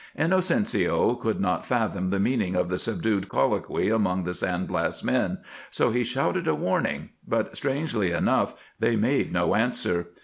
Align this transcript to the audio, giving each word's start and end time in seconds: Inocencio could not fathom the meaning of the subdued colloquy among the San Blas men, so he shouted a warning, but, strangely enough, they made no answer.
Inocencio 0.17 1.13
could 1.21 1.39
not 1.39 1.63
fathom 1.63 2.07
the 2.07 2.19
meaning 2.19 2.55
of 2.55 2.69
the 2.69 2.79
subdued 2.79 3.29
colloquy 3.29 3.89
among 3.91 4.23
the 4.23 4.33
San 4.33 4.65
Blas 4.65 5.03
men, 5.03 5.37
so 5.69 5.91
he 5.91 6.03
shouted 6.03 6.47
a 6.47 6.55
warning, 6.55 7.09
but, 7.27 7.55
strangely 7.55 8.09
enough, 8.09 8.55
they 8.79 8.95
made 8.95 9.31
no 9.31 9.53
answer. 9.53 10.07